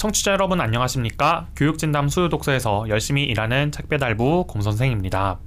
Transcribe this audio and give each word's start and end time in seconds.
청취자 0.00 0.32
여러분 0.32 0.62
안녕하십니까? 0.62 1.48
교육진담 1.56 2.08
수요독서에서 2.08 2.88
열심히 2.88 3.24
일하는 3.24 3.70
책배달부 3.70 4.46
곰선생입니다. 4.46 5.38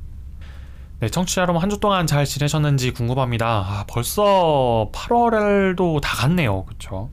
네, 0.99 1.09
청취자 1.09 1.41
여러분 1.41 1.59
한 1.59 1.71
주 1.71 1.79
동안 1.79 2.05
잘 2.05 2.23
지내셨는지 2.23 2.91
궁금합니다. 2.91 3.47
아, 3.47 3.85
벌써 3.87 4.91
8월도 4.93 6.01
다 6.01 6.15
갔네요. 6.17 6.65
그쵸? 6.65 7.09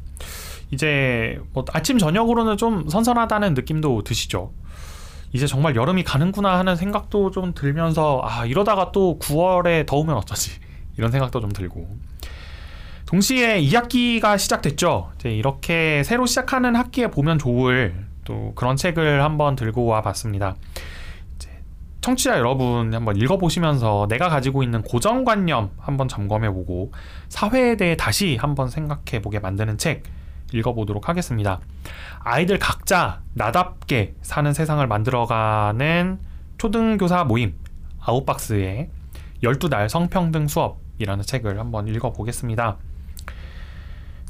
이제 0.71 1.41
뭐 1.55 1.65
아침 1.73 1.97
저녁으로는 1.97 2.59
좀 2.59 2.87
선선하다는 2.91 3.55
느낌도 3.55 4.03
드시죠? 4.05 4.53
이제 5.33 5.47
정말 5.47 5.75
여름이 5.77 6.05
가는구나 6.05 6.59
하는 6.59 6.77
생각도 6.77 7.31
좀 7.31 7.55
들면서 7.55 8.21
아 8.23 8.45
이러다가 8.45 8.93
또 8.93 9.19
9월에 9.19 9.87
더우면 9.87 10.15
어쩌지 10.15 10.51
이런 10.99 11.11
생각도 11.11 11.41
좀 11.41 11.51
들고 11.53 11.89
동시에 13.11 13.61
2학기가 13.63 14.39
시작됐죠. 14.39 15.11
이제 15.17 15.31
이렇게 15.31 16.05
새로 16.05 16.27
시작하는 16.27 16.77
학기에 16.77 17.09
보면 17.09 17.41
좋을 17.41 18.07
또 18.25 18.53
그런 18.55 18.77
책을 18.77 19.25
한번 19.25 19.57
들고 19.57 19.85
와 19.85 20.01
봤습니다. 20.01 20.55
청취자 22.03 22.39
여러분 22.39 22.95
한번 22.95 23.17
읽어보시면서 23.17 24.07
내가 24.09 24.29
가지고 24.29 24.63
있는 24.63 24.83
고정관념 24.83 25.73
한번 25.79 26.07
점검해보고 26.07 26.93
사회에 27.29 27.77
대해 27.77 27.97
다시 27.97 28.37
한번 28.41 28.69
생각해보게 28.69 29.41
만드는 29.41 29.77
책 29.77 30.05
읽어보도록 30.53 31.09
하겠습니다. 31.09 31.59
아이들 32.21 32.61
각자 32.61 33.23
나답게 33.35 34.15
사는 34.23 34.53
세상을 34.53 34.87
만들어가는 34.87 36.21
초등교사 36.59 37.25
모임 37.25 37.55
아웃박스의 37.99 38.89
12달 39.43 39.89
성평등 39.89 40.47
수업이라는 40.47 41.25
책을 41.25 41.59
한번 41.59 41.89
읽어보겠습니다. 41.89 42.79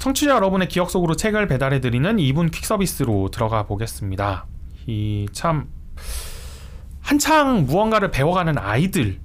청취자 0.00 0.32
여러분의 0.32 0.68
기억 0.68 0.90
속으로 0.90 1.14
책을 1.14 1.46
배달해드리는 1.46 2.16
2분 2.16 2.50
퀵 2.50 2.64
서비스로 2.64 3.30
들어가 3.30 3.62
보겠습니다. 3.64 4.46
이 4.86 5.26
참 5.32 5.68
한창 7.00 7.66
무언가를 7.66 8.10
배워가는 8.10 8.58
아이들, 8.58 9.20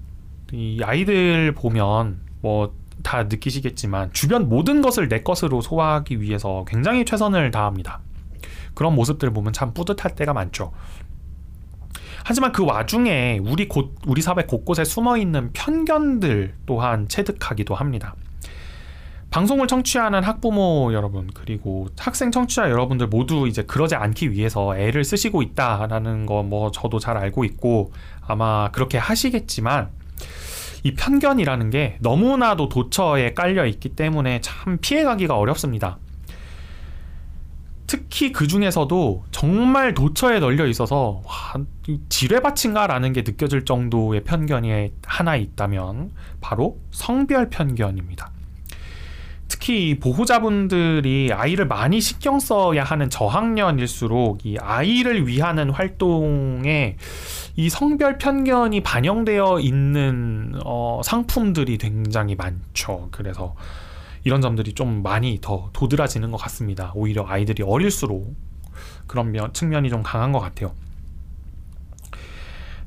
이 0.54 0.82
아이들 0.84 1.54
보면 1.54 2.22
뭐 2.42 2.86
다 3.06 3.24
느끼시겠지만 3.24 4.12
주변 4.14 4.50
모든 4.50 4.82
것을 4.82 5.08
내 5.08 5.22
것으로 5.22 5.62
소화하기 5.62 6.22
위해서 6.22 6.66
굉장히 6.68 7.06
최선을 7.06 7.52
다합니다. 7.52 8.02
그런 8.74 8.96
모습들 8.96 9.32
보면 9.32 9.54
참 9.54 9.74
뿌듯할 9.76 10.16
때가 10.16 10.34
많죠. 10.34 10.72
하지만 12.26 12.52
그 12.52 12.66
와중에 12.66 13.40
우리 13.44 13.68
곳, 13.68 13.96
우리 14.08 14.24
사회 14.24 14.44
곳곳에 14.48 14.84
숨어 14.84 15.18
있는 15.18 15.54
편견들 15.54 16.56
또한 16.66 17.08
체득하기도 17.08 17.76
합니다. 17.76 18.16
방송을 19.36 19.68
청취하는 19.68 20.24
학부모 20.24 20.94
여러분 20.94 21.30
그리고 21.34 21.90
학생 22.00 22.32
청취자 22.32 22.70
여러분들 22.70 23.08
모두 23.08 23.50
이제 23.50 23.64
그러지 23.64 23.94
않기 23.96 24.32
위해서 24.32 24.78
애를 24.78 25.04
쓰시고 25.04 25.42
있다라는 25.42 26.26
거 26.26 26.42
뭐 26.42 26.72
저도 26.72 27.00
잘 27.00 27.18
알고 27.18 27.44
있고 27.44 27.92
아마 28.26 28.72
그렇게 28.72 28.98
하시겠지만 28.98 29.90
이 30.84 30.94
편견이라는 30.94 31.70
게 31.70 31.98
너무나도 32.00 32.70
도처에 32.70 33.34
깔려 33.34 33.66
있기 33.66 33.90
때문에 33.90 34.40
참 34.40 34.78
피해가기가 34.78 35.38
어렵습니다. 35.38 35.98
특히 37.88 38.32
그 38.32 38.48
중에서도 38.48 39.26
정말 39.32 39.94
도처에 39.94 40.40
널려 40.40 40.66
있어서 40.68 41.22
와, 41.26 41.66
지뢰밭인가라는 42.08 43.12
게 43.12 43.24
느껴질 43.24 43.66
정도의 43.66 44.24
편견이 44.24 44.94
하나 45.06 45.36
있다면 45.36 46.12
바로 46.40 46.80
성별 46.92 47.50
편견입니다. 47.50 48.35
특히 49.48 50.00
보호자분들이 50.00 51.32
아이를 51.32 51.68
많이 51.68 52.02
신경 52.02 52.40
써야 52.40 52.84
하는 52.84 53.10
저학년일수록 53.10 54.46
이 54.46 54.58
아이를 54.60 55.28
위하는 55.28 55.70
활동에 55.70 56.98
이 57.56 57.70
성별 57.70 58.18
편견이 58.18 58.82
반영되어 58.82 59.60
있는 59.60 60.54
어, 60.66 61.02
상품들이 61.04 61.78
굉장히 61.78 62.36
많죠. 62.36 63.10
그래서 63.12 63.56
이런 64.24 64.42
점들이 64.42 64.74
좀 64.74 65.04
많이 65.04 65.40
더 65.40 65.70
도드라지는 65.74 66.32
것 66.32 66.38
같습니다. 66.38 66.92
오히려 66.96 67.26
아이들이 67.28 67.64
어릴수록 67.64 68.36
그런 69.08 69.32
면, 69.32 69.54
측면이 69.54 69.90
좀 69.90 70.04
강한 70.04 70.32
것 70.32 70.40
같아요. 70.40 70.74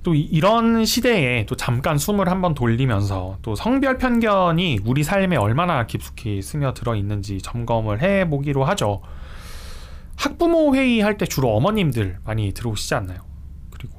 또 0.03 0.15
이런 0.15 0.85
시대에 0.85 1.45
또 1.47 1.57
잠깐 1.57 1.99
숨을 1.99 2.29
한번 2.29 2.55
돌리면서 2.55 3.39
또 3.43 3.55
성별 3.55 3.99
편견이 3.99 4.81
우리 4.85 5.03
삶에 5.03 5.37
얼마나 5.37 5.87
깊숙이 5.87 6.41
스며들어 6.41 6.95
있는지 6.95 7.43
점검을 7.43 8.01
해 8.03 8.29
보기로 8.29 8.65
하죠. 8.65 9.03
학부모 10.17 10.75
회의 10.75 11.01
할 11.01 11.17
때 11.19 11.27
주로 11.27 11.55
어머님들 11.57 12.19
많이 12.25 12.53
들어오시지 12.53 12.95
않나요? 12.95 13.21
그리고 13.71 13.95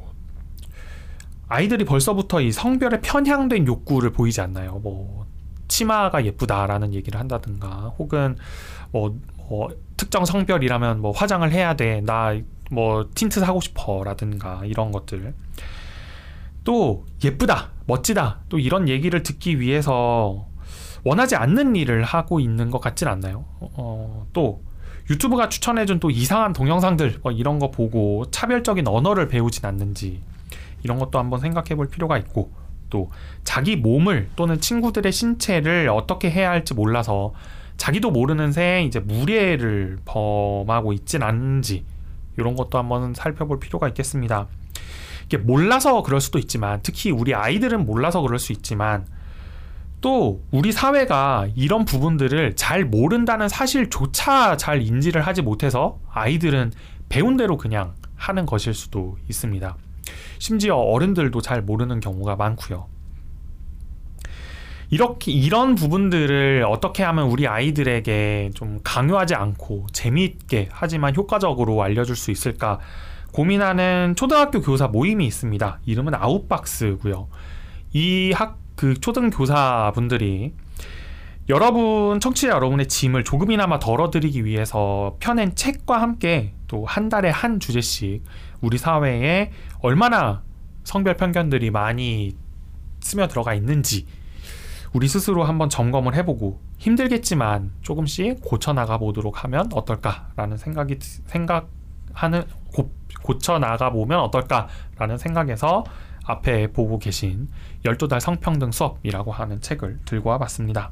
아이들이 1.48 1.86
벌써부터 1.86 2.42
이 2.42 2.52
성별에 2.52 3.02
편향된 3.02 3.68
욕구를 3.68 4.12
보이지 4.12 4.42
않나요? 4.42 4.80
뭐 4.80 5.26
치마가 5.68 6.26
예쁘다라는 6.26 6.94
얘기를 6.94 7.20
한다든가 7.20 7.94
혹은 8.00 8.38
뭐, 8.92 9.18
뭐 9.50 9.70
특정 9.98 10.26
성별이라면 10.26 11.02
뭐 11.02 11.12
화장을 11.12 11.50
해야 11.52 11.76
돼. 11.76 12.02
나 12.02 12.36
뭐 12.72 13.10
틴트 13.16 13.40
사고 13.40 13.60
싶어라든가 13.62 14.62
이런 14.66 14.92
것들. 14.92 15.34
또 16.69 17.03
예쁘다, 17.24 17.72
멋지다, 17.88 18.41
또 18.47 18.59
이런 18.59 18.88
얘기를 18.88 19.24
듣기 19.24 19.59
위해서 19.59 20.46
원하지 21.03 21.35
않는 21.35 21.75
일을 21.75 22.03
하고 22.03 22.40
있는 22.40 22.69
것 22.69 22.80
같진 22.80 23.07
않나요? 23.07 23.46
어, 23.59 24.28
또 24.34 24.62
유튜브가 25.09 25.50
추천해준 25.50 26.00
또 26.00 26.12
이상한 26.12 26.53
동영상들 26.53 27.22
뭐 27.24 27.31
이런 27.31 27.57
거 27.57 27.72
보고 27.72 28.25
차별적인 28.30 28.88
언어를 28.88 29.28
배우진 29.30 29.66
않는지 29.66 30.22
이런 30.84 31.00
것도 31.00 31.18
한번 31.18 31.40
생각해 31.40 31.74
볼 31.74 31.90
필요가 31.90 32.19
있고 32.19 32.52
또 32.91 33.09
자기 33.44 33.75
몸을 33.75 34.30
또는 34.36 34.62
친구들의 34.62 35.12
신체를 35.12 35.90
어떻게 35.90 36.30
해야 36.30 36.51
할지 36.51 36.75
몰라서 36.75 37.34
자기도 37.78 38.12
모르는 38.12 38.51
새 38.51 38.84
이제 38.84 39.00
무례를 39.00 39.97
범하고 40.06 40.94
있진 40.94 41.24
않은지 41.24 41.84
이런 42.38 42.56
것도 42.56 42.78
한번 42.78 43.16
살펴볼 43.16 43.59
필요가 43.59 43.88
있겠습니다. 43.88 44.47
이게 45.30 45.38
몰라서 45.38 46.02
그럴 46.02 46.20
수도 46.22 46.40
있지만 46.40 46.80
특히 46.82 47.12
우리 47.12 47.36
아이들은 47.36 47.86
몰라서 47.86 48.22
그럴 48.22 48.40
수 48.40 48.52
있지만 48.52 49.06
또 50.02 50.42
우리 50.50 50.72
사회가 50.72 51.50
이런 51.56 51.86
부분들을 51.86 52.56
잘 52.56 52.84
모른다는 52.84 53.48
사실조차 53.48 54.58
잘 54.58 54.82
인지를 54.82 55.22
하지 55.22 55.44
못해서 55.44 56.00
아이들은 56.10 56.72
배운 57.10 57.38
대로 57.38 57.58
그냥 57.58 57.94
하는 58.16 58.48
것일 58.48 58.74
수도 58.74 59.18
있습니다. 59.30 59.78
심지어 60.40 60.78
어른들도 60.78 61.42
잘 61.42 61.62
모르는 61.62 62.00
경우가 62.00 62.36
많고요. 62.36 62.88
이렇게 64.90 65.32
이런 65.32 65.76
부분들을 65.76 66.66
어떻게 66.68 67.04
하면 67.04 67.28
우리 67.28 67.48
아이들에게 67.48 68.50
좀 68.56 68.80
강요하지 68.84 69.36
않고 69.36 69.86
재미있게 69.94 70.70
하지만 70.72 71.16
효과적으로 71.16 71.84
알려줄 71.84 72.16
수 72.16 72.32
있을까 72.32 72.80
고민하는 73.32 74.16
초등학교 74.16 74.62
교사 74.62 74.88
모임이 74.88 75.26
있습니다. 75.28 75.80
이름은 75.86 76.16
아웃박스고요. 76.16 77.28
이 77.94 78.32
학 78.36 78.60
그 78.80 78.94
초등 78.94 79.30
교사 79.30 79.92
분들이 79.94 80.54
여러분 81.50 82.22
청취자 82.22 82.48
여러분의 82.48 82.88
짐을 82.88 83.26
조금이나마 83.26 83.78
덜어드리기 83.78 84.46
위해서 84.46 85.18
펴낸 85.20 85.54
책과 85.54 86.02
함께 86.02 86.54
또 86.68 86.86
한 86.86 87.10
달에 87.10 87.30
한 87.30 87.60
주제씩 87.60 88.24
우리 88.62 88.78
사회에 88.78 89.52
얼마나 89.82 90.44
성별 90.86 91.18
편견들이 91.18 91.72
많이 91.72 92.38
스며 93.02 93.28
들어가 93.28 93.54
있는지 93.54 94.06
우리 94.94 95.10
스스로 95.10 95.44
한번 95.44 95.70
점검을 95.70 96.16
해보고 96.16 96.62
힘들겠지만 96.78 97.72
조금씩 97.82 98.40
고쳐 98.42 98.72
나가 98.72 98.98
보도록 98.98 99.44
하면 99.44 99.68
어떨까라는 99.74 100.56
생각이 100.56 101.00
생각 101.25 101.68
하는 102.14 102.44
고, 102.74 102.92
고쳐 103.24 103.60
나가 103.60 103.90
보면 103.92 104.20
어떨까라는 104.20 105.18
생각에서 105.18 105.84
앞에 106.24 106.72
보고 106.72 107.00
계신 107.00 107.50
12달 107.86 108.20
성평등 108.20 108.72
수업이라고 108.72 109.32
하는 109.32 109.62
책을 109.62 110.00
들고 110.06 110.30
와봤습니다. 110.30 110.92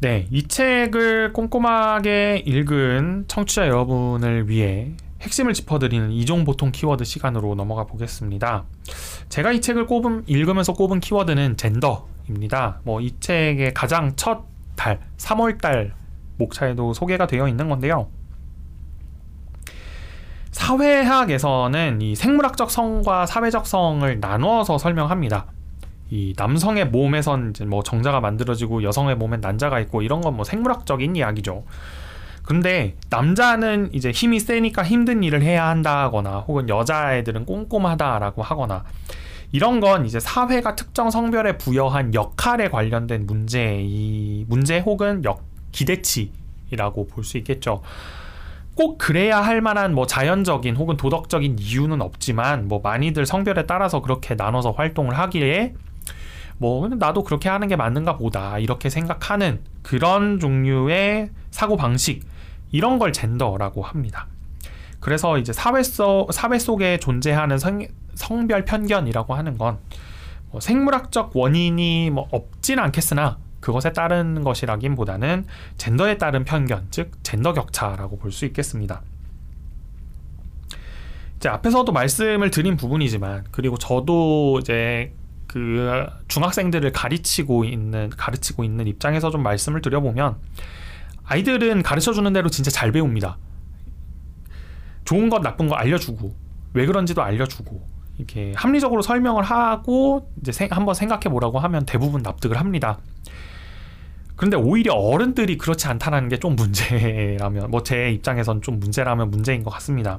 네, 0.00 0.26
이 0.30 0.48
책을 0.48 1.32
꼼꼼하게 1.32 2.42
읽은 2.44 3.26
청취자 3.28 3.68
여러분을 3.68 4.48
위해 4.48 4.96
핵심을 5.20 5.54
짚어드리는 5.54 6.10
이종 6.10 6.44
보통 6.44 6.72
키워드 6.72 7.04
시간으로 7.04 7.54
넘어가 7.54 7.84
보겠습니다. 7.84 8.64
제가 9.28 9.52
이 9.52 9.60
책을 9.60 9.86
꼽은, 9.86 10.24
읽으면서 10.26 10.72
꼽은 10.72 10.98
키워드는 10.98 11.56
젠더입니다. 11.56 12.80
뭐 12.82 13.00
이 13.00 13.14
책의 13.20 13.74
가장 13.74 14.16
첫 14.16 14.42
달, 14.74 14.98
3월달 15.18 15.92
목차에도 16.38 16.92
소개가 16.92 17.28
되어 17.28 17.46
있는 17.46 17.68
건데요. 17.68 18.08
사회학에서는 20.52 22.00
이 22.02 22.14
생물학적 22.14 22.70
성과 22.70 23.26
사회적 23.26 23.66
성을 23.66 24.20
나누어서 24.20 24.78
설명합니다. 24.78 25.46
이 26.10 26.34
남성의 26.36 26.88
몸에선 26.88 27.50
이제 27.50 27.64
뭐 27.64 27.82
정자가 27.82 28.20
만들어지고 28.20 28.82
여성의 28.82 29.16
몸엔 29.16 29.40
난자가 29.40 29.80
있고 29.80 30.02
이런 30.02 30.20
건 30.20 30.34
뭐 30.34 30.44
생물학적인 30.44 31.16
이야기죠. 31.16 31.64
근데 32.42 32.96
남자는 33.08 33.90
이제 33.92 34.10
힘이 34.10 34.40
세니까 34.40 34.82
힘든 34.82 35.22
일을 35.22 35.42
해야 35.42 35.68
한다거나 35.68 36.40
혹은 36.40 36.68
여자애들은 36.68 37.46
꼼꼼하다라고 37.46 38.42
하거나 38.42 38.84
이런 39.52 39.80
건 39.80 40.06
이제 40.06 40.18
사회가 40.20 40.74
특정 40.74 41.10
성별에 41.10 41.56
부여한 41.58 42.14
역할에 42.14 42.68
관련된 42.68 43.26
문제, 43.26 43.78
이 43.82 44.44
문제 44.48 44.80
혹은 44.80 45.24
역, 45.24 45.44
기대치라고 45.72 47.06
볼 47.08 47.24
수 47.24 47.38
있겠죠. 47.38 47.82
꼭 48.74 48.98
그래야 48.98 49.40
할 49.40 49.60
만한 49.60 49.94
뭐 49.94 50.06
자연적인 50.06 50.76
혹은 50.76 50.96
도덕적인 50.96 51.58
이유는 51.58 52.00
없지만 52.00 52.68
뭐 52.68 52.80
많이들 52.82 53.26
성별에 53.26 53.66
따라서 53.66 54.00
그렇게 54.00 54.34
나눠서 54.34 54.72
활동을 54.72 55.18
하기에 55.18 55.74
뭐 56.58 56.88
나도 56.88 57.24
그렇게 57.24 57.48
하는 57.48 57.68
게 57.68 57.76
맞는가 57.76 58.16
보다 58.16 58.58
이렇게 58.58 58.88
생각하는 58.88 59.60
그런 59.82 60.38
종류의 60.38 61.30
사고 61.50 61.76
방식 61.76 62.24
이런 62.70 62.98
걸 62.98 63.12
젠더라고 63.12 63.82
합니다. 63.82 64.26
그래서 65.00 65.38
이제 65.38 65.52
사회 65.52 65.82
속 65.82 66.32
사회 66.32 66.58
속에 66.58 66.98
존재하는 66.98 67.58
성, 67.58 67.86
성별 68.14 68.64
편견이라고 68.64 69.34
하는 69.34 69.58
건 69.58 69.78
뭐 70.52 70.60
생물학적 70.60 71.34
원인이 71.34 72.10
뭐 72.10 72.28
없진 72.30 72.78
않겠으나 72.78 73.38
그것에 73.62 73.94
따른 73.94 74.44
것이라기보다는 74.44 75.46
젠더에 75.78 76.18
따른 76.18 76.44
편견, 76.44 76.88
즉 76.90 77.12
젠더 77.22 77.54
격차라고 77.54 78.18
볼 78.18 78.30
수 78.32 78.44
있겠습니다. 78.44 79.00
이제 81.36 81.48
앞에서도 81.48 81.90
말씀을 81.90 82.50
드린 82.50 82.76
부분이지만 82.76 83.44
그리고 83.50 83.78
저도 83.78 84.58
이제 84.60 85.14
그 85.46 86.06
중학생들을 86.28 86.92
가르치고 86.92 87.64
있는 87.64 88.10
가르치고 88.10 88.64
있는 88.64 88.86
입장에서 88.86 89.30
좀 89.30 89.42
말씀을 89.42 89.80
드려보면 89.82 90.36
아이들은 91.24 91.82
가르쳐 91.82 92.12
주는 92.12 92.32
대로 92.32 92.48
진짜 92.48 92.70
잘 92.70 92.92
배웁니다. 92.92 93.38
좋은 95.04 95.28
것 95.30 95.40
나쁜 95.42 95.68
거 95.68 95.74
알려주고 95.74 96.34
왜 96.74 96.86
그런지도 96.86 97.22
알려주고 97.22 97.86
이렇게 98.18 98.52
합리적으로 98.56 99.02
설명을 99.02 99.42
하고 99.42 100.30
이제 100.40 100.52
생, 100.52 100.68
한번 100.70 100.94
생각해 100.94 101.22
보라고 101.24 101.58
하면 101.58 101.84
대부분 101.86 102.22
납득을 102.22 102.58
합니다. 102.58 102.98
그런데 104.36 104.56
오히려 104.56 104.94
어른들이 104.94 105.56
그렇지 105.58 105.86
않다는 105.88 106.28
게 106.28 106.38
좀 106.38 106.56
문제라면 106.56 107.70
뭐 107.70 107.82
제 107.82 108.10
입장에선 108.10 108.62
좀 108.62 108.80
문제라면 108.80 109.30
문제인 109.30 109.62
것 109.62 109.70
같습니다. 109.70 110.18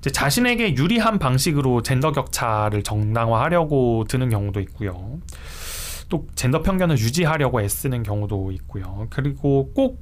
자신에게 0.00 0.76
유리한 0.76 1.18
방식으로 1.18 1.82
젠더 1.82 2.12
격차를 2.12 2.82
정당화하려고 2.82 4.04
드는 4.08 4.30
경우도 4.30 4.60
있고요. 4.60 5.18
또 6.08 6.26
젠더 6.34 6.62
편견을 6.62 6.98
유지하려고 6.98 7.60
애쓰는 7.60 8.02
경우도 8.02 8.52
있고요. 8.52 9.06
그리고 9.10 9.70
꼭 9.74 9.98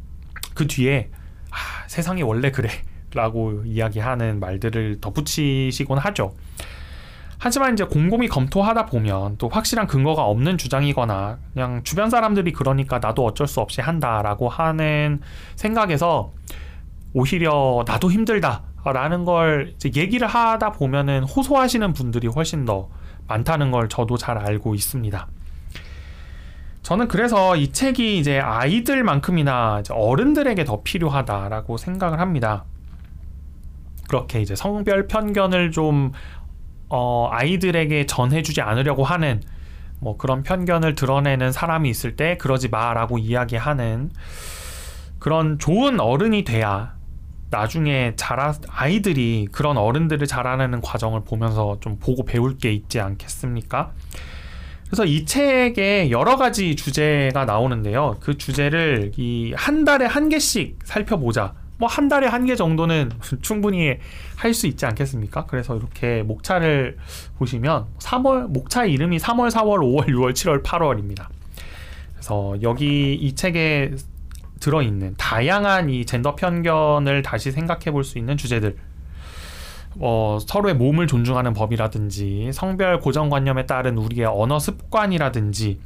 그 0.54 0.66
뒤에 0.66 1.08
아, 1.50 1.86
세상이 1.86 2.22
원래 2.22 2.50
그래 2.50 2.68
라고 3.14 3.62
이야기하는 3.64 4.40
말들을 4.40 5.00
덧붙이시곤 5.00 5.98
하죠. 5.98 6.34
하지만 7.38 7.74
이제 7.74 7.84
곰곰이 7.84 8.26
검토하다 8.28 8.86
보면 8.86 9.36
또 9.38 9.48
확실한 9.48 9.86
근거가 9.86 10.24
없는 10.24 10.58
주장이거나 10.58 11.38
그냥 11.52 11.82
주변 11.84 12.10
사람들이 12.10 12.52
그러니까 12.52 12.98
나도 12.98 13.24
어쩔 13.24 13.46
수 13.46 13.60
없이 13.60 13.80
한다라고 13.80 14.48
하는 14.48 15.20
생각에서 15.54 16.32
오히려 17.14 17.84
나도 17.86 18.10
힘들다라는 18.10 19.24
걸 19.24 19.74
얘기를 19.84 20.26
하다 20.26 20.72
보면은 20.72 21.22
호소하시는 21.22 21.92
분들이 21.92 22.26
훨씬 22.26 22.64
더 22.64 22.88
많다는 23.28 23.70
걸 23.70 23.88
저도 23.88 24.16
잘 24.16 24.38
알고 24.38 24.74
있습니다. 24.74 25.28
저는 26.82 27.06
그래서 27.08 27.54
이 27.54 27.70
책이 27.70 28.18
이제 28.18 28.40
아이들만큼이나 28.40 29.80
이제 29.80 29.92
어른들에게 29.94 30.64
더 30.64 30.82
필요하다라고 30.82 31.76
생각을 31.76 32.18
합니다. 32.18 32.64
그렇게 34.08 34.40
이제 34.40 34.56
성별 34.56 35.06
편견을 35.06 35.70
좀 35.70 36.12
어, 36.88 37.28
아이들에게 37.30 38.06
전해주지 38.06 38.60
않으려고 38.60 39.04
하는 39.04 39.42
뭐 40.00 40.16
그런 40.16 40.42
편견을 40.42 40.94
드러내는 40.94 41.52
사람이 41.52 41.88
있을 41.90 42.16
때 42.16 42.36
그러지 42.38 42.68
마라고 42.68 43.18
이야기하는 43.18 44.10
그런 45.18 45.58
좋은 45.58 45.98
어른이 46.00 46.44
돼야 46.44 46.96
나중에 47.50 48.12
자라 48.16 48.54
아이들이 48.68 49.48
그런 49.50 49.76
어른들을 49.78 50.26
자라나는 50.26 50.80
과정을 50.82 51.24
보면서 51.24 51.78
좀 51.80 51.98
보고 51.98 52.24
배울 52.24 52.58
게 52.58 52.72
있지 52.72 53.00
않겠습니까? 53.00 53.92
그래서 54.86 55.04
이 55.04 55.26
책에 55.26 56.10
여러 56.10 56.36
가지 56.36 56.76
주제가 56.76 57.44
나오는데요. 57.44 58.16
그 58.20 58.38
주제를 58.38 59.12
이 59.16 59.52
한 59.56 59.84
달에 59.84 60.06
한 60.06 60.28
개씩 60.28 60.78
살펴보자. 60.84 61.54
뭐 61.78 61.88
한 61.88 62.08
달에 62.08 62.26
한 62.26 62.44
개 62.46 62.56
정도는 62.56 63.10
충분히 63.42 63.96
할 64.36 64.52
수 64.54 64.66
있지 64.66 64.84
않겠습니까? 64.86 65.46
그래서 65.46 65.76
이렇게 65.76 66.22
목차를 66.22 66.96
보시면 67.38 67.86
3월 67.98 68.46
목차 68.48 68.84
이름이 68.84 69.18
3월, 69.18 69.50
4월, 69.50 69.78
5월, 69.80 70.08
6월, 70.08 70.32
7월, 70.32 70.62
8월입니다. 70.62 71.26
그래서 72.14 72.56
여기 72.62 73.14
이 73.14 73.34
책에 73.34 73.92
들어 74.60 74.82
있는 74.82 75.14
다양한 75.16 75.88
이 75.88 76.04
젠더 76.04 76.34
편견을 76.34 77.22
다시 77.22 77.52
생각해 77.52 77.92
볼 77.92 78.02
수 78.02 78.18
있는 78.18 78.36
주제들 78.36 78.76
어, 80.00 80.38
서로의 80.40 80.74
몸을 80.74 81.06
존중하는 81.06 81.52
법이라든지 81.54 82.50
성별 82.52 83.00
고정관념에 83.00 83.66
따른 83.66 83.98
우리의 83.98 84.26
언어 84.26 84.58
습관이라든지 84.58 85.78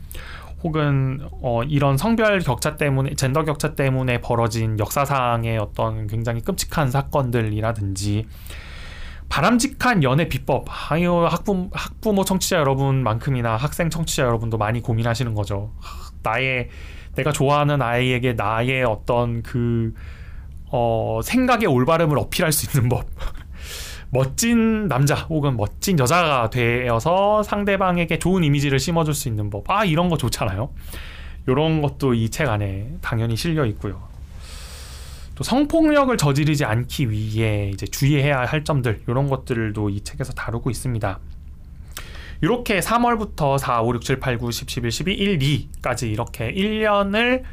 혹은 0.63 1.21
어, 1.43 1.63
이런 1.65 1.97
성별 1.97 2.41
격차 2.41 2.77
때문에 2.77 3.15
젠더 3.15 3.45
격차 3.45 3.75
때문에 3.75 4.21
벌어진 4.21 4.79
역사상의 4.79 5.59
어떤 5.59 6.07
굉장히 6.07 6.41
끔찍한 6.41 6.91
사건들이라든지 6.91 8.27
바람직한 9.29 10.03
연애 10.03 10.29
비법 10.29 10.67
아유 10.91 11.27
학부 11.27 11.71
학부모 11.73 12.25
청취자 12.25 12.59
여러분만큼이나 12.59 13.57
학생 13.57 13.89
청취자 13.89 14.25
여러분도 14.25 14.59
많이 14.59 14.83
고민하시는 14.83 15.35
거죠. 15.35 15.73
나의 16.23 16.69
내가 17.15 17.33
좋아하는 17.33 17.83
아이에게 17.83 18.35
나의 18.35 18.85
어떤 18.85 19.43
그 19.43 19.95
어, 20.67 21.21
생각의 21.23 21.67
올바름을 21.67 22.19
어필할 22.19 22.53
수 22.53 22.67
있는 22.67 22.89
법 22.89 23.07
멋진 24.15 24.89
남자 24.89 25.15
혹은 25.15 25.57
멋진 25.57 25.99
여자가 25.99 26.51
되어서 26.51 27.43
상대방에게 27.43 28.19
좋은 28.19 28.45
이미지를 28.45 28.79
심어줄 28.79 29.15
수 29.15 29.27
있는 29.29 29.49
법. 29.49 29.71
아, 29.71 29.87
이런 29.87 30.11
거 30.11 30.19
좋잖아요. 30.19 30.71
이런 31.49 31.81
것도 31.81 32.13
이 32.13 32.29
책 32.29 32.51
안에 32.51 32.93
당연히 33.01 33.37
실려 33.37 33.65
있고요. 33.65 34.03
또 35.35 35.43
성폭력을 35.45 36.15
저지르지 36.19 36.67
않기 36.67 37.11
위해 37.11 37.71
이제 37.73 37.87
주의해야 37.87 38.45
할 38.45 38.65
점들, 38.65 39.01
이런 39.09 39.31
것들도 39.31 39.89
이 39.89 40.03
책에서 40.03 40.35
다루고 40.35 40.69
있습니다. 40.69 41.19
이렇게 42.43 42.81
3월부터 42.81 43.57
4, 43.57 43.81
5, 43.81 43.95
6, 43.95 44.03
7, 44.03 44.21
8, 44.21 44.37
9, 44.37 44.53
10, 44.53 44.69
11, 44.69 44.91
12, 44.91 45.15
1, 45.15 45.39
2까지 45.39 46.13
이렇게 46.13 46.53
1년을 46.53 47.45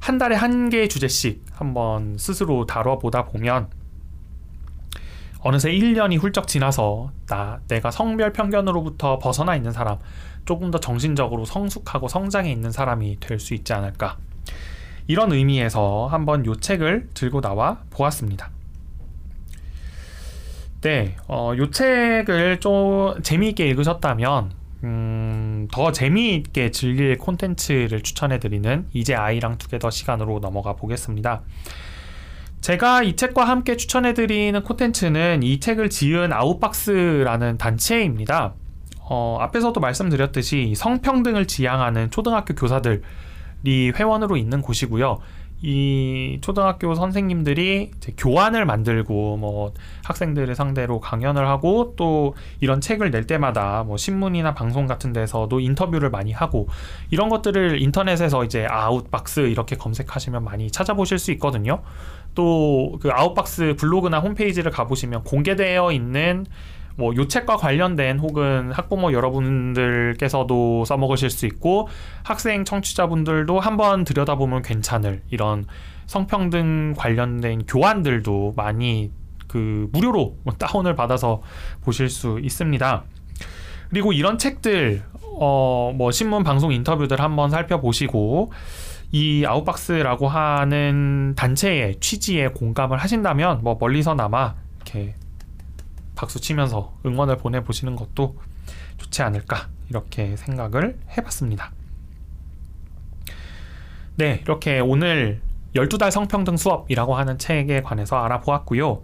한 0.00 0.16
달에 0.16 0.34
한 0.34 0.70
개의 0.70 0.88
주제씩 0.88 1.44
한번 1.52 2.16
스스로 2.16 2.64
다뤄보다 2.64 3.26
보면 3.26 3.68
어느새 5.46 5.70
1년이 5.70 6.18
훌쩍 6.20 6.48
지나서 6.48 7.12
나 7.28 7.60
내가 7.68 7.92
성별 7.92 8.32
편견으로부터 8.32 9.20
벗어나 9.20 9.54
있는 9.54 9.70
사람, 9.70 9.98
조금 10.44 10.72
더 10.72 10.80
정신적으로 10.80 11.44
성숙하고 11.44 12.08
성장해 12.08 12.50
있는 12.50 12.72
사람이 12.72 13.18
될 13.20 13.38
수 13.38 13.54
있지 13.54 13.72
않을까. 13.72 14.16
이런 15.06 15.30
의미에서 15.30 16.08
한번 16.10 16.44
요 16.46 16.56
책을 16.56 17.10
들고 17.14 17.42
나와 17.42 17.78
보았습니다. 17.90 18.50
네, 20.80 21.14
어, 21.28 21.52
요 21.56 21.70
책을 21.70 22.58
좀 22.58 23.22
재미있게 23.22 23.68
읽으셨다면 23.68 24.50
음, 24.82 25.68
더 25.70 25.92
재미있게 25.92 26.72
즐길 26.72 27.16
콘텐츠를 27.18 28.02
추천해드리는 28.02 28.88
이제 28.94 29.14
아이랑 29.14 29.58
두개더 29.58 29.90
시간으로 29.90 30.40
넘어가 30.40 30.72
보겠습니다. 30.72 31.42
제가 32.66 33.04
이 33.04 33.14
책과 33.14 33.44
함께 33.44 33.76
추천해드리는 33.76 34.60
콘텐츠는 34.64 35.44
이 35.44 35.60
책을 35.60 35.88
지은 35.88 36.32
아웃박스라는 36.32 37.58
단체입니다. 37.58 38.54
어, 39.02 39.38
앞에서도 39.40 39.80
말씀드렸듯이 39.80 40.74
성평등을 40.74 41.46
지향하는 41.46 42.10
초등학교 42.10 42.56
교사들 42.56 43.02
이 43.66 43.92
회원으로 43.94 44.36
있는 44.36 44.62
곳이고요. 44.62 45.18
이 45.62 46.38
초등학교 46.42 46.94
선생님들이 46.94 47.90
교환을 48.18 48.66
만들고 48.66 49.38
뭐 49.38 49.72
학생들을 50.04 50.54
상대로 50.54 51.00
강연을 51.00 51.48
하고 51.48 51.94
또 51.96 52.34
이런 52.60 52.82
책을 52.82 53.10
낼 53.10 53.26
때마다 53.26 53.82
뭐 53.82 53.96
신문이나 53.96 54.54
방송 54.54 54.86
같은 54.86 55.14
데서도 55.14 55.60
인터뷰를 55.60 56.10
많이 56.10 56.32
하고 56.32 56.68
이런 57.10 57.30
것들을 57.30 57.80
인터넷에서 57.80 58.44
이제 58.44 58.66
아웃박스 58.68 59.40
이렇게 59.48 59.76
검색하시면 59.76 60.44
많이 60.44 60.70
찾아보실 60.70 61.18
수 61.18 61.32
있거든요. 61.32 61.82
또 62.34 62.98
그 63.00 63.10
아웃박스 63.10 63.76
블로그나 63.78 64.20
홈페이지를 64.20 64.70
가보시면 64.70 65.24
공개되어 65.24 65.92
있는 65.92 66.46
뭐 66.96 67.14
요 67.14 67.28
책과 67.28 67.56
관련된 67.56 68.18
혹은 68.18 68.72
학부모 68.72 69.12
여러분들께서도 69.12 70.84
써먹으실 70.84 71.30
수 71.30 71.46
있고 71.46 71.88
학생 72.24 72.64
청취자분들도 72.64 73.60
한번 73.60 74.04
들여다보면 74.04 74.62
괜찮을 74.62 75.22
이런 75.30 75.66
성평등 76.06 76.94
관련된 76.96 77.66
교환들도 77.66 78.54
많이 78.56 79.10
그 79.46 79.88
무료로 79.92 80.36
다운을 80.58 80.94
받아서 80.94 81.42
보실 81.84 82.08
수 82.08 82.40
있습니다. 82.42 83.04
그리고 83.90 84.12
이런 84.12 84.38
책들 84.38 85.02
어 85.38 85.92
뭐 85.94 86.10
신문 86.10 86.42
방송 86.44 86.72
인터뷰들 86.72 87.20
한번 87.20 87.50
살펴보시고 87.50 88.50
이 89.12 89.44
아웃박스라고 89.46 90.28
하는 90.28 91.34
단체의 91.36 92.00
취지에 92.00 92.48
공감을 92.48 92.98
하신다면 92.98 93.60
뭐 93.62 93.76
멀리서나마 93.78 94.54
이렇게 94.76 95.14
박수 96.16 96.40
치면서 96.40 96.94
응원을 97.06 97.36
보내 97.36 97.62
보시는 97.62 97.94
것도 97.94 98.36
좋지 98.96 99.22
않을까 99.22 99.68
이렇게 99.88 100.36
생각을 100.36 100.98
해봤습니다. 101.16 101.70
네, 104.16 104.40
이렇게 104.42 104.80
오늘 104.80 105.40
12달 105.74 106.10
성평등 106.10 106.56
수업이라고 106.56 107.14
하는 107.14 107.38
책에 107.38 107.82
관해서 107.82 108.16
알아보았고요. 108.16 109.02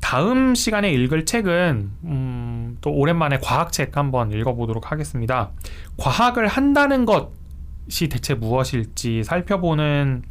다음 0.00 0.54
시간에 0.54 0.92
읽을 0.92 1.24
책은 1.24 1.90
음, 2.04 2.76
또 2.82 2.90
오랜만에 2.92 3.38
과학책 3.38 3.96
한번 3.96 4.30
읽어보도록 4.32 4.92
하겠습니다. 4.92 5.50
과학을 5.96 6.46
한다는 6.46 7.06
것이 7.06 8.10
대체 8.10 8.34
무엇일지 8.34 9.24
살펴보는 9.24 10.22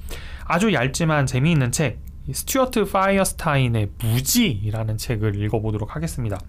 아주 0.45 0.73
얇지만 0.73 1.25
재미있는 1.25 1.71
책 1.71 1.97
스튜어트 2.31 2.85
파이어스타인의 2.85 3.91
무지라는 4.01 4.97
책을 4.97 5.35
읽어보도록 5.43 5.95
하겠습니다. 5.95 6.39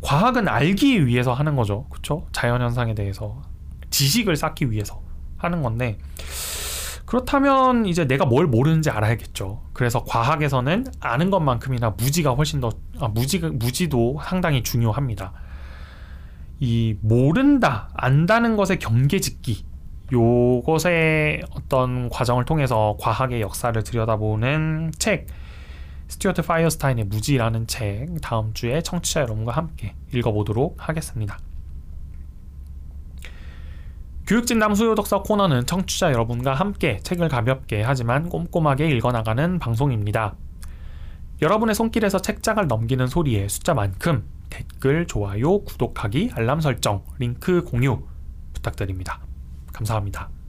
과학은 0.00 0.48
알기 0.48 1.06
위해서 1.06 1.34
하는 1.34 1.56
거죠. 1.56 1.86
그렇죠? 1.90 2.26
자연 2.32 2.62
현상에 2.62 2.94
대해서 2.94 3.42
지식을 3.90 4.36
쌓기 4.36 4.70
위해서 4.70 5.02
하는 5.36 5.62
건데 5.62 5.98
그렇다면 7.04 7.86
이제 7.86 8.06
내가 8.06 8.24
뭘 8.24 8.46
모르는지 8.46 8.88
알아야겠죠. 8.88 9.62
그래서 9.72 10.04
과학에서는 10.04 10.86
아는 11.00 11.30
것만큼이나 11.30 11.90
무지가 11.90 12.30
훨씬 12.30 12.60
더 12.60 12.70
아, 13.00 13.08
무지 13.08 13.40
무지도 13.40 14.20
상당히 14.24 14.62
중요합니다. 14.62 15.32
이 16.60 16.96
모른다, 17.00 17.90
안다는 17.94 18.54
것의 18.54 18.78
경계 18.78 19.18
짓기 19.18 19.64
요것의 20.12 21.42
어떤 21.54 22.08
과정을 22.08 22.44
통해서 22.44 22.96
과학의 23.00 23.40
역사를 23.40 23.82
들여다보는 23.82 24.92
책 24.98 25.26
스튜어트 26.08 26.42
파이어스타인의 26.42 27.04
무지라는 27.04 27.68
책 27.68 28.08
다음 28.20 28.52
주에 28.52 28.82
청취자 28.82 29.20
여러분과 29.20 29.52
함께 29.52 29.94
읽어보도록 30.12 30.76
하겠습니다. 30.88 31.38
교육진담 34.26 34.74
수요독서 34.74 35.22
코너는 35.22 35.66
청취자 35.66 36.12
여러분과 36.12 36.54
함께 36.54 36.98
책을 37.02 37.28
가볍게 37.28 37.82
하지만 37.82 38.28
꼼꼼하게 38.28 38.88
읽어나가는 38.90 39.58
방송입니다. 39.58 40.36
여러분의 41.42 41.74
손길에서 41.74 42.20
책장을 42.20 42.64
넘기는 42.66 43.06
소리의 43.06 43.48
숫자만큼 43.48 44.24
댓글, 44.50 45.06
좋아요, 45.06 45.60
구독하기, 45.64 46.32
알람 46.34 46.60
설정, 46.60 47.04
링크 47.18 47.62
공유 47.64 48.02
부탁드립니다. 48.52 49.20
감사합니다. 49.80 50.39